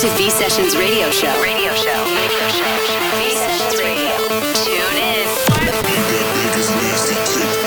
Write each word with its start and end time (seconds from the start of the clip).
to 0.00 0.08
V 0.16 0.30
Sessions 0.30 0.78
Radio 0.78 1.10
Show. 1.10 1.28
Radio 1.42 1.74
Show. 1.74 1.92
Radio 1.92 2.48
Show. 2.48 2.72
V 3.20 3.34
Sessions 3.36 3.76
Radio. 3.82 4.16
Tune 4.64 4.96
in. 4.96 5.28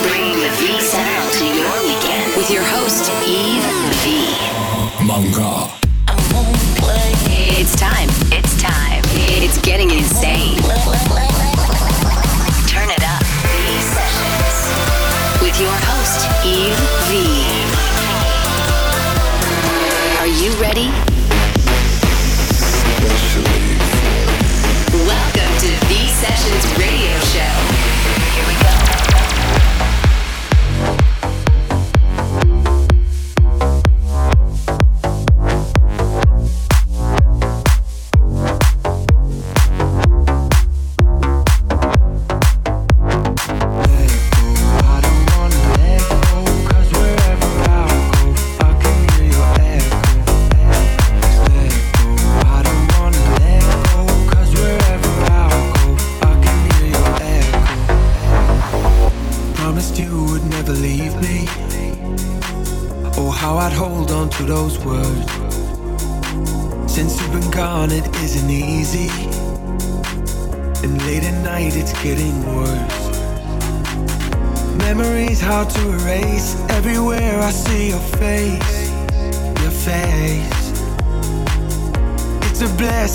Bring 0.02 0.34
the 0.42 0.50
V 0.58 0.82
sound 0.82 1.32
to 1.34 1.46
your 1.46 1.72
weekend 1.84 2.36
with 2.36 2.50
your 2.50 2.64
host 2.64 3.12
Yves 3.22 3.68
V. 4.02 5.06
Manga. 5.06 5.63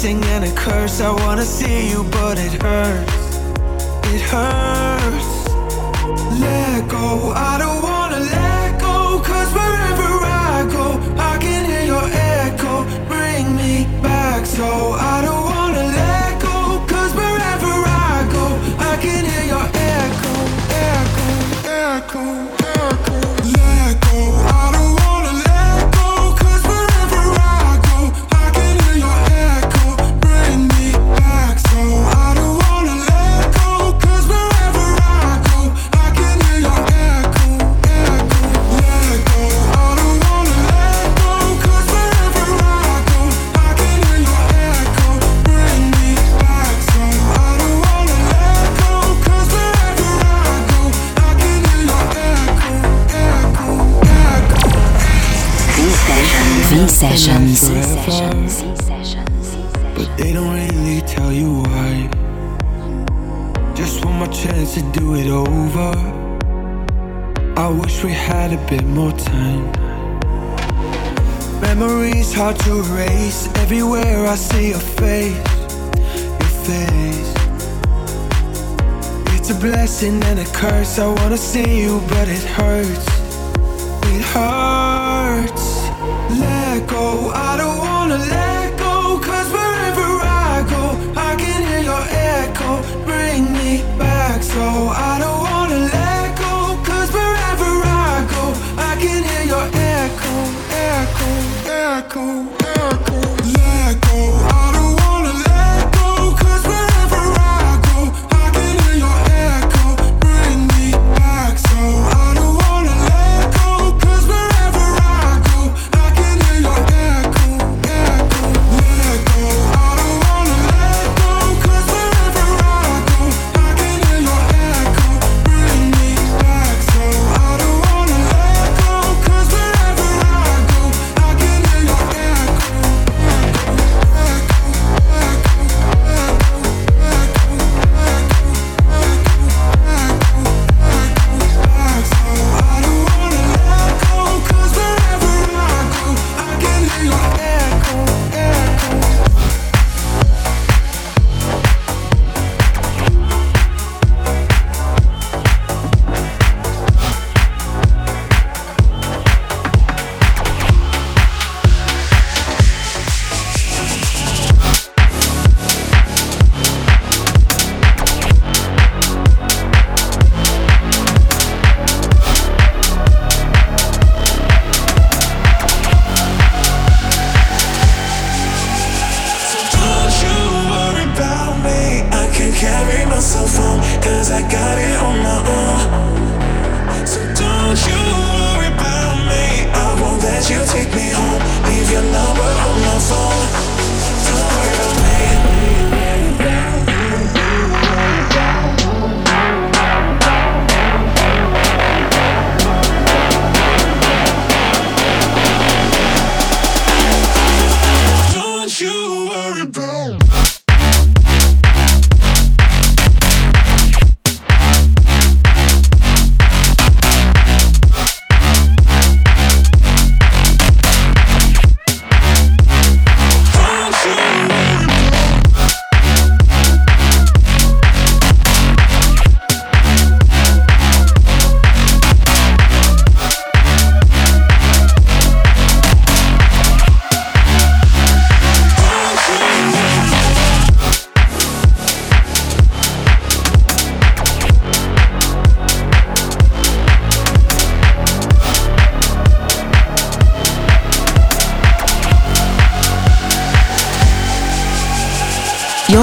blessing 0.01 0.23
and 0.27 0.45
a 0.45 0.53
curse. 0.55 1.01
I 1.01 1.11
wanna 1.11 1.45
see 1.45 1.91
you, 1.91 2.05
but 2.05 2.39
it 2.39 2.63
hurts. 2.63 3.37
It 4.15 4.21
hurts. 4.21 5.31
Let 6.39 6.89
go, 6.89 7.33
I 7.35 7.59
don't 7.59 7.83
wanna 7.83 8.21
let 8.21 8.81
go. 8.81 9.21
Cause 9.25 9.51
wherever 9.53 10.11
I 10.25 10.69
go, 10.71 10.87
I 11.19 11.37
can 11.39 11.65
hear 11.65 11.85
your 11.95 12.07
echo. 12.13 12.85
Bring 13.09 13.57
me 13.57 13.87
back 14.01 14.47
so 14.47 14.88
Everywhere 73.71 74.27
I 74.27 74.35
see 74.35 74.71
your 74.71 74.79
face, 74.79 75.37
your 76.41 76.53
face. 76.65 77.35
It's 79.37 79.51
a 79.51 79.55
blessing 79.61 80.25
and 80.25 80.39
a 80.39 80.47
curse. 80.55 80.99
I 80.99 81.07
wanna 81.09 81.37
see 81.37 81.83
you, 81.83 82.01
but 82.09 82.29
it 82.29 82.43
hurts. 82.57 83.07
It 84.15 84.23
hurts. 84.33 85.67
Let 86.41 86.87
go, 86.89 87.31
I 87.35 87.59
don't 87.59 87.78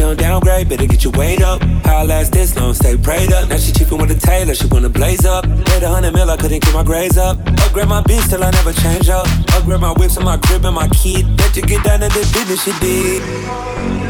She 0.00 0.06
don't 0.06 0.18
downgrade, 0.18 0.66
better 0.66 0.86
get 0.86 1.04
your 1.04 1.12
weight 1.12 1.42
up. 1.42 1.60
How 1.84 2.04
last 2.04 2.32
this 2.32 2.56
long, 2.56 2.72
stay 2.72 2.96
prayed 2.96 3.34
up. 3.34 3.50
Now 3.50 3.58
she 3.58 3.70
cheapin' 3.70 3.98
with 3.98 4.10
a 4.10 4.14
tailor, 4.14 4.54
she 4.54 4.66
wanna 4.68 4.88
blaze 4.88 5.26
up. 5.26 5.46
Made 5.46 5.82
a 5.82 5.88
hundred 5.88 6.14
mil, 6.14 6.30
I 6.30 6.38
couldn't 6.38 6.60
keep 6.60 6.72
my 6.72 6.82
grades 6.82 7.18
up. 7.18 7.36
Upgrade 7.66 7.86
my 7.86 8.00
beats 8.04 8.28
till 8.30 8.42
I 8.42 8.50
never 8.50 8.72
change 8.72 9.10
up. 9.10 9.26
Upgrade 9.52 9.80
my 9.80 9.92
whips 9.92 10.16
and 10.16 10.24
my 10.24 10.38
crib 10.38 10.64
and 10.64 10.74
my 10.74 10.88
key. 10.88 11.22
Let 11.22 11.54
you 11.54 11.60
get 11.64 11.84
down 11.84 12.00
to 12.00 12.08
the 12.08 12.20
business 12.32 12.66
you 12.66 12.72
did. 12.80 14.09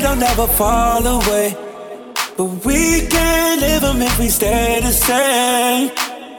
Had 0.00 0.08
don't 0.08 0.20
never 0.20 0.46
fall 0.46 1.04
away. 1.06 1.56
But 2.36 2.64
we 2.64 3.06
can't 3.08 3.60
live 3.60 3.82
them 3.82 4.00
if 4.02 4.18
we 4.18 4.28
stay 4.28 4.80
the 4.80 4.92
same. 4.92 5.90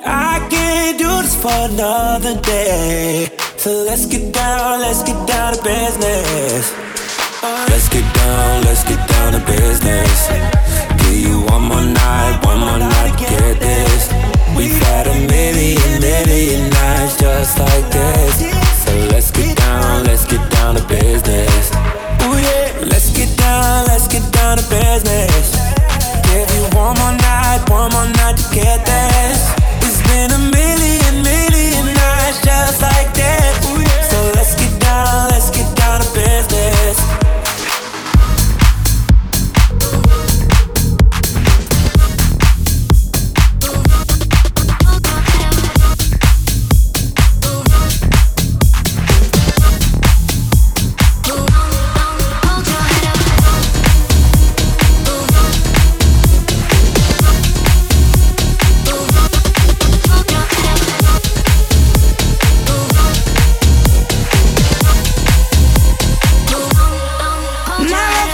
I 0.06 0.48
can't 0.50 0.98
do 0.98 1.12
this 1.24 1.36
for 1.36 1.60
another 1.72 2.40
day. 2.42 3.28
So 3.58 3.72
let's 3.88 4.06
get 4.06 4.34
down, 4.34 4.80
let's 4.80 5.04
get 5.04 5.20
down 5.28 5.56
to 5.56 5.62
business. 5.64 6.74
Let's 7.72 7.90
get 7.90 8.08
down, 8.16 8.64
let's 8.64 8.84
get 8.84 9.02
down 9.10 9.34
to 9.34 9.42
business. 9.46 10.20
Give 11.02 11.20
you 11.28 11.42
one 11.54 11.64
more 11.64 11.88
night, 12.04 12.40
one 12.44 12.60
more 12.60 12.80
night 12.80 13.12
to 13.12 13.26
get 13.26 13.60
this. 13.60 14.04
We've 14.56 14.80
had 14.88 15.08
a 15.08 15.18
million, 15.36 16.02
million 16.02 16.70
nights 16.70 17.18
just 17.20 17.60
like 17.60 17.88
this. 17.92 18.34
So 18.84 18.92
let's 19.12 19.32
get 19.32 19.58
down, 19.58 20.06
let's 20.06 20.26
get 20.26 20.44
down 20.52 20.76
to 20.76 20.84
business. 20.88 21.72
Ooh 22.24 22.38
yeah, 22.40 22.69
let's 22.86 23.12
get 23.12 23.36
down, 23.38 23.86
let's 23.88 24.08
get 24.08 24.24
down 24.32 24.58
to 24.58 24.64
business. 24.70 25.56
Give 26.30 26.50
you 26.56 26.64
one 26.78 26.96
more 26.98 27.16
night, 27.18 27.64
one 27.70 27.92
more 27.92 28.08
night 28.08 28.38
to 28.38 28.56
get 28.56 28.86
this. 28.86 29.52
It's 29.84 30.02
been 30.08 30.32
a 30.32 30.40
million, 30.40 31.24
million 31.24 31.86
nights 31.94 32.40
just 32.44 32.82
like 32.82 33.14
that. 33.14 33.54
So 34.10 34.18
let's 34.36 34.56
get 34.56 34.80
down, 34.80 35.30
let's 35.30 35.50
get 35.50 35.68
down 35.76 36.02
to 36.02 36.10
business. 36.14 37.19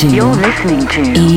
to. 0.00 0.08
You're 0.08 0.34
listening 0.34 0.86
to 0.88 1.29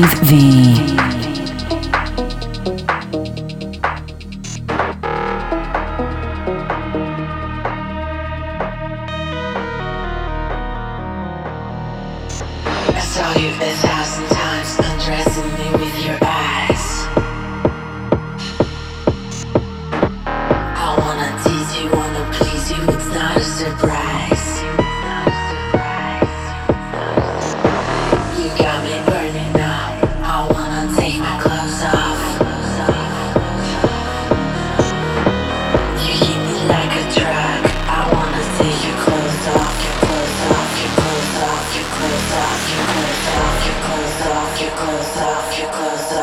off, 42.42 42.62
your 42.74 42.86
clothes 42.90 43.28
off, 43.36 43.66
your 43.66 43.78
clothes 43.84 44.26
off, 44.26 44.60
your 44.60 44.70
clothes 44.70 45.16
off, 45.18 45.58
your 45.58 45.70
clothes 45.70 46.12
off. 46.12 46.13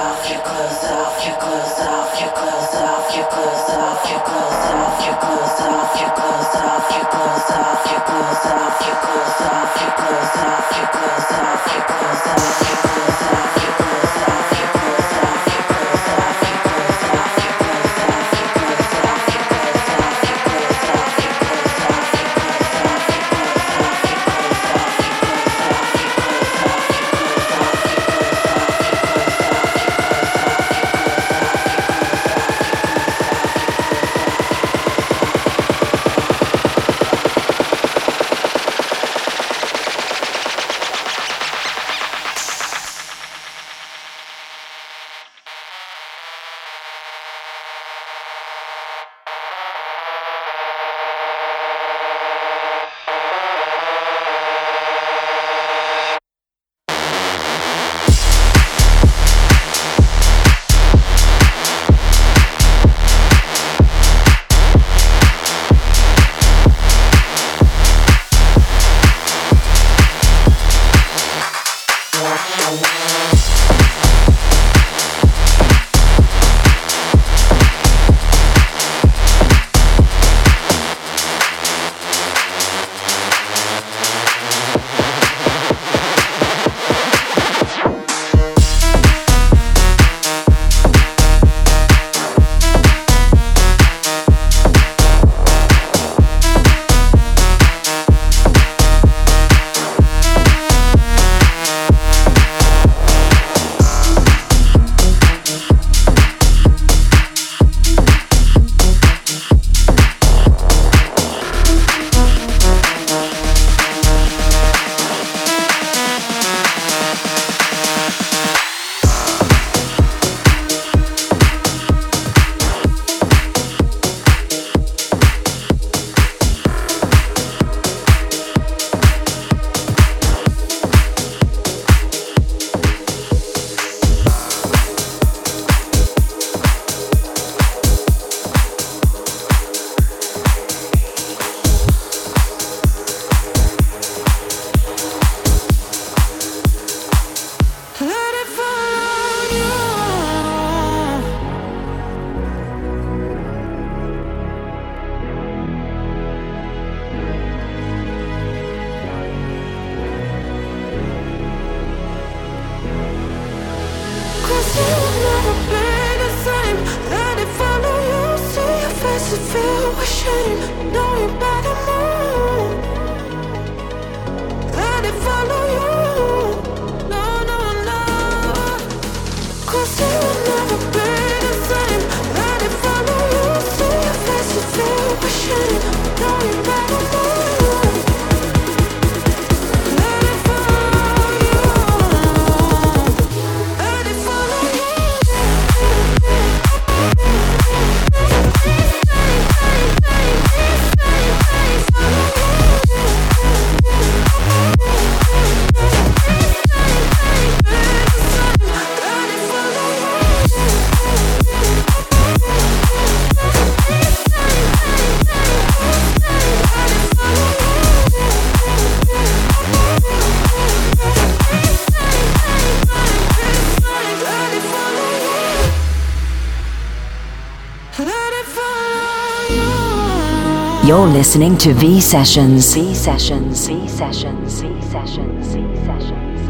You're 230.92 231.08
listening 231.08 231.58
to 231.60 231.74
V 231.74 232.02
Sessions. 232.02 232.74
V 232.74 232.94
Sessions. 232.94 233.66
V 233.66 233.88
Sessions. 233.88 234.60
V 234.60 234.82
Sessions. 234.82 235.56
V 235.56 235.62
Sessions. 235.86 236.50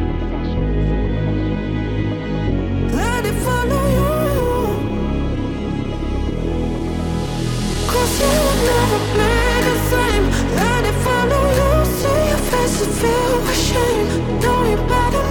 Let 2.91 3.23
it 3.23 3.35
follow 3.45 3.83
you. 3.97 4.09
Cause 7.85 8.13
you 8.19 8.33
will 8.45 8.59
never 8.65 8.99
be 9.13 9.31
the 9.67 9.75
same. 9.91 10.25
Let 10.55 10.85
it 10.89 10.97
follow 11.05 11.43
you. 11.59 11.85
See 11.99 12.21
your 12.29 12.41
face 12.49 12.77
and 12.81 12.93
feel 12.95 13.37
ashamed. 13.47 14.41
Know 14.41 14.59
you 14.71 14.77
better. 14.87 15.30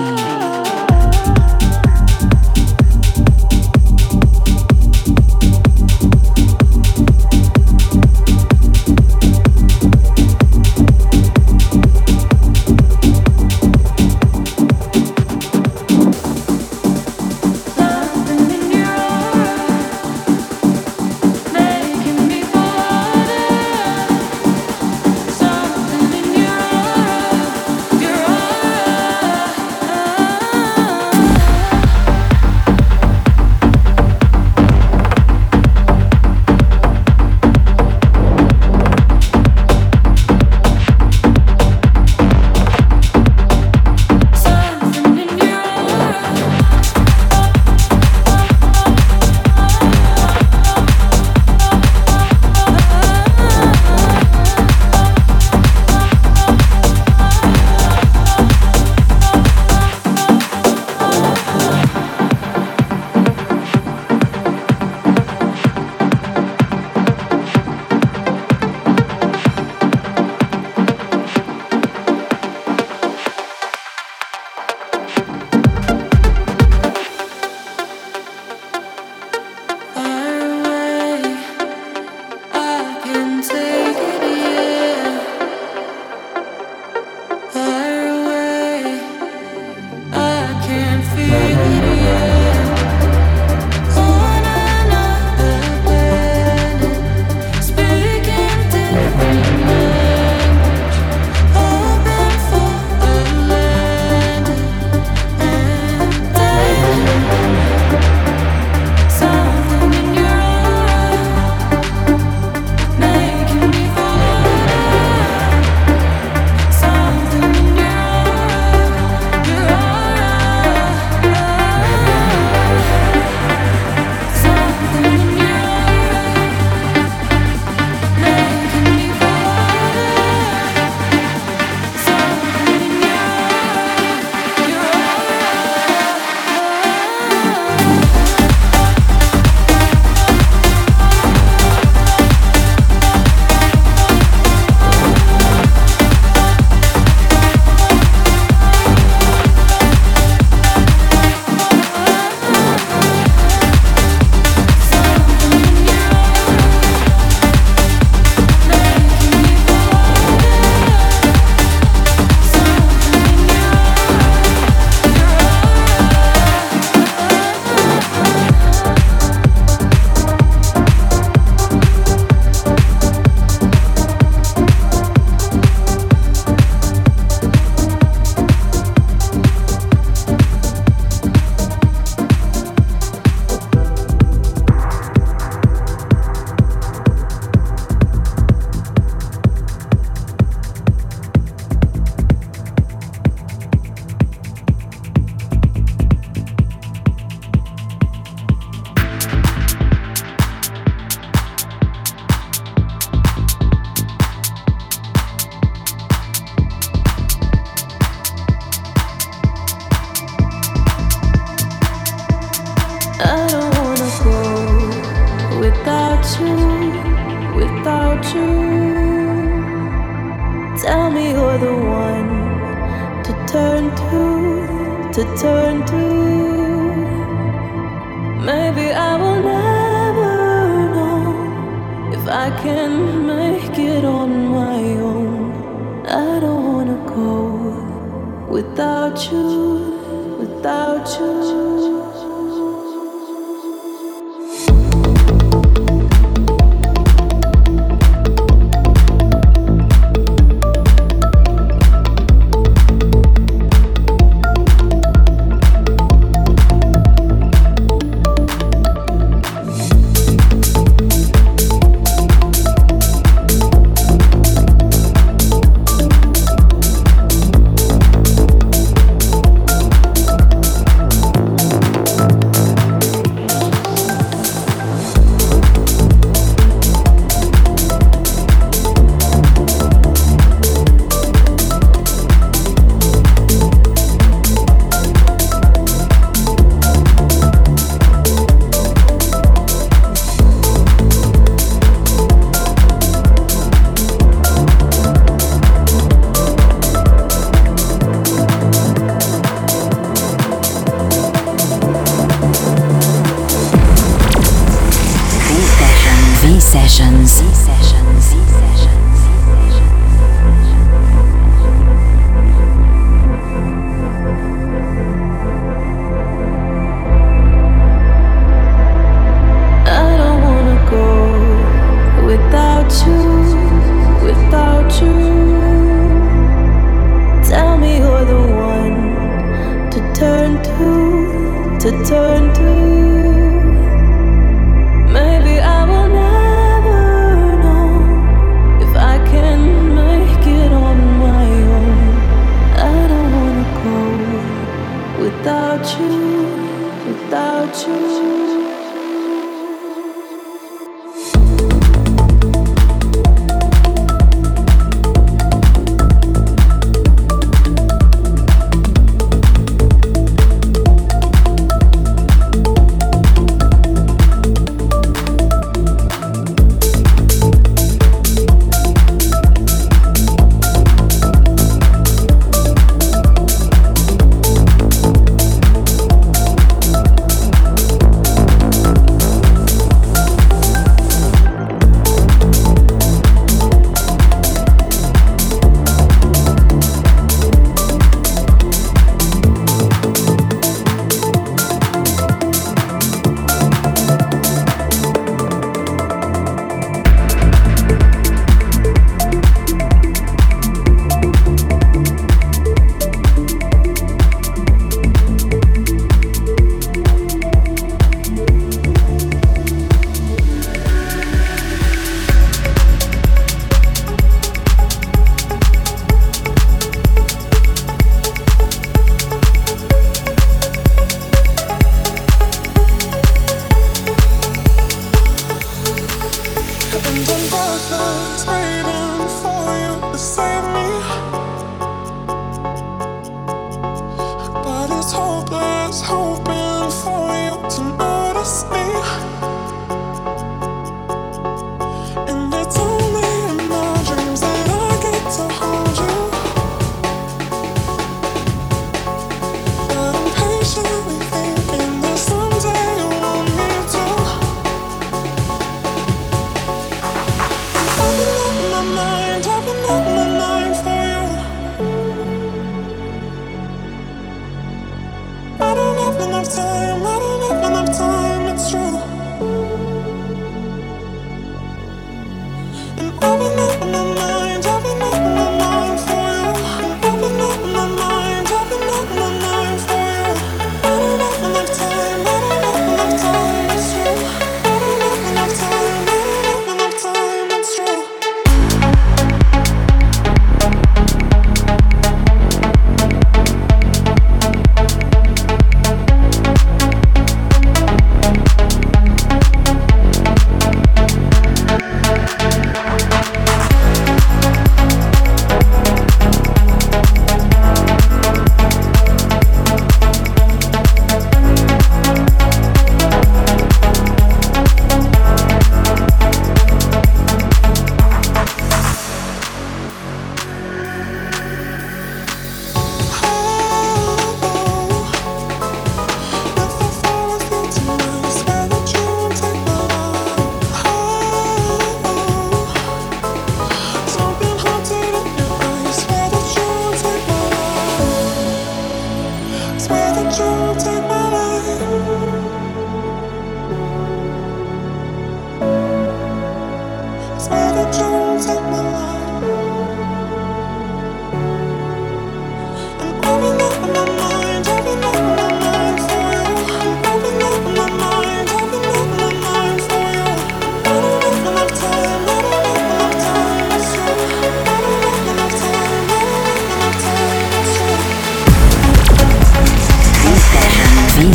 I 228.93 229.15
will 229.15 229.41
never 229.41 230.89
know 230.95 232.11
if 232.13 232.27
I 232.27 232.49
can 232.61 233.25
make 233.25 233.77
it 233.77 234.03
on 234.03 234.47
my 234.47 234.81
own. 234.99 236.05
I 236.05 236.39
don't 236.39 236.63
wanna 236.73 236.99
go 237.07 238.47
without 238.49 239.31
you, 239.31 240.35
without 240.39 241.07
you. 241.19 242.00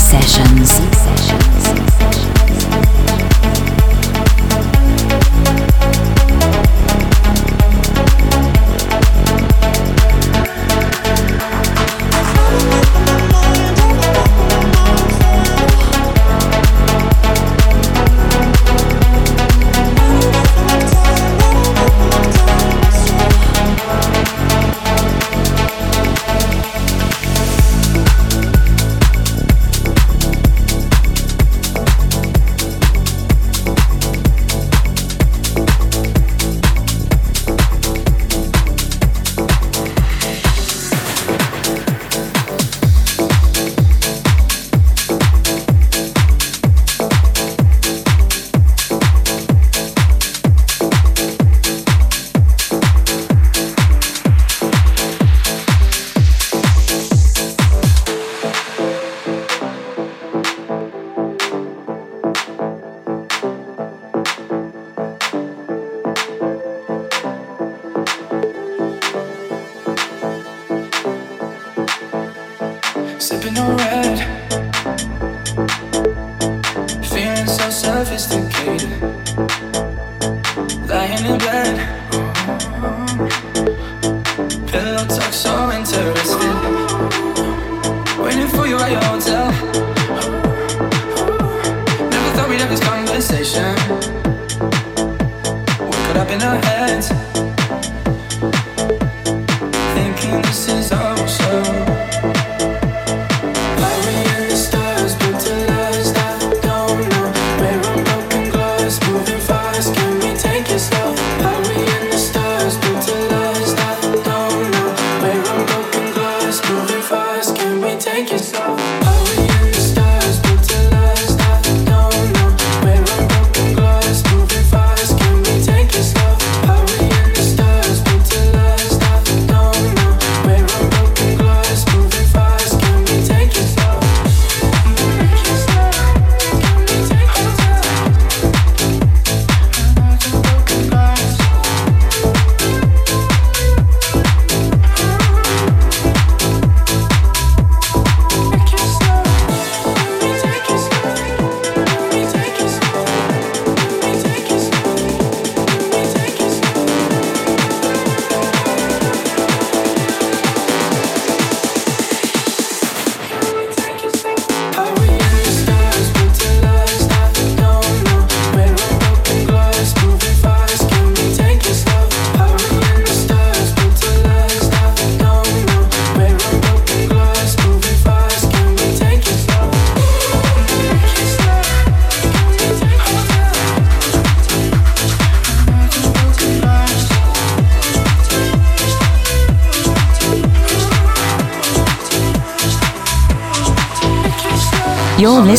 sessions. 0.07 0.95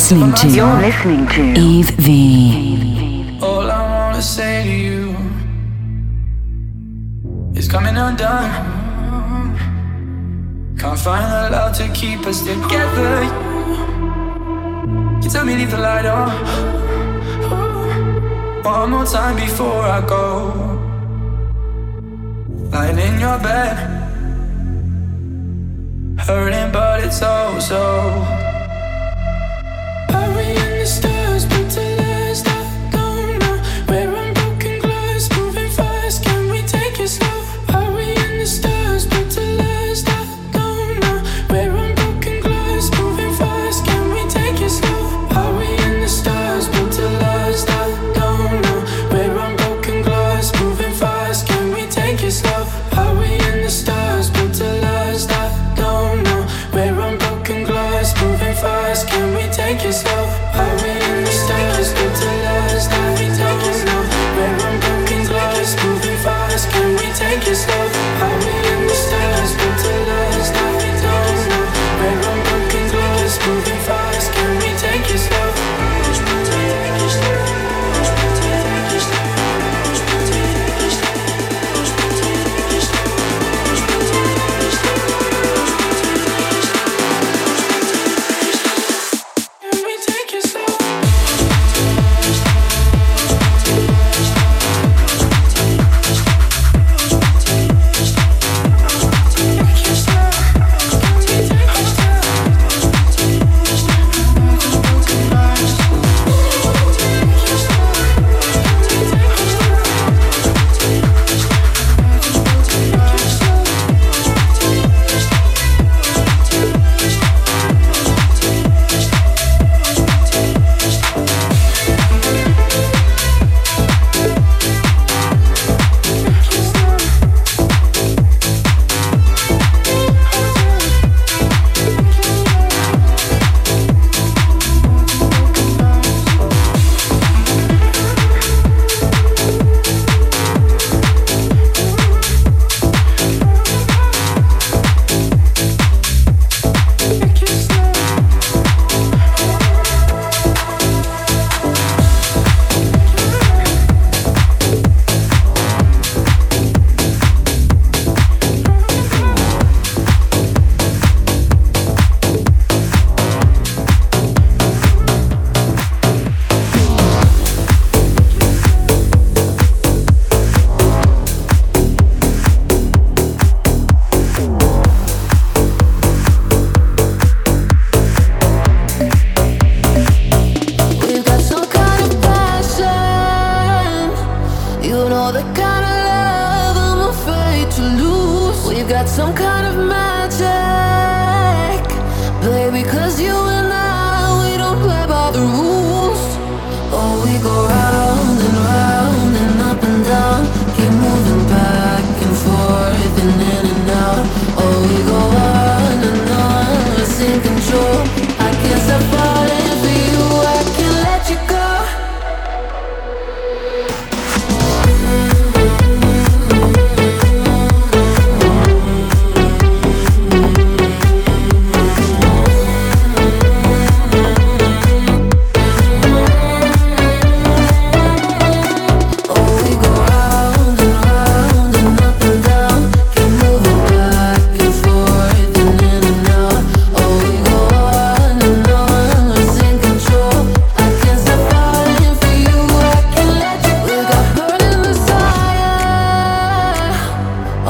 listening 0.09 0.33
to 0.35 0.47
You're 0.47 0.79
listening 0.79 1.27
to 1.27 1.41
Yves 1.59 1.89
V. 1.91 3.39
All 3.41 3.69
I 3.69 3.81
wanna 3.91 4.21
say 4.21 4.63
to 4.63 4.71
you 4.71 5.15
is 7.53 7.67
coming 7.67 7.97
undone. 7.97 8.49
Can't 10.79 10.97
find 10.97 11.25
the 11.25 11.49
love 11.51 11.75
to 11.79 11.89
keep 11.89 12.25
us 12.25 12.39
together. 12.39 13.25
You 15.21 15.29
tell 15.29 15.43
me 15.43 15.57
leave 15.57 15.71
the 15.71 15.77
light 15.77 16.05
on 16.05 16.29
one 18.63 18.91
more 18.91 19.05
time 19.05 19.35
before 19.35 19.83
I 19.97 19.99
go. 20.07 20.53
Lying 22.71 22.97
in 22.97 23.19
your 23.19 23.39
bed, 23.39 23.75
hurting, 26.17 26.71
but 26.71 27.03
it's 27.03 27.19
oh 27.21 27.59
so. 27.59 28.56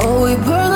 Classic 0.08 0.40
of 0.48 0.67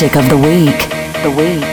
the 0.00 0.06
week. 0.08 0.30
The 0.30 0.38
week. 0.38 0.88
The 1.22 1.30
week. 1.30 1.69